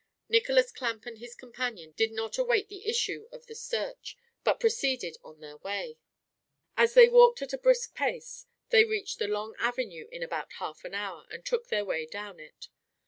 [0.27, 5.15] Nicholas Clamp and his companion did not await the issue of the search, but proceeded
[5.21, 5.99] on their way.
[6.75, 10.83] As they walked at a brisk pace, they reached the long avenue in about half
[10.83, 12.69] an hour, and took their way down it.